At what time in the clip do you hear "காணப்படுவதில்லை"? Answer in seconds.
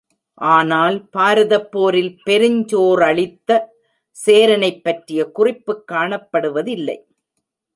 5.91-6.97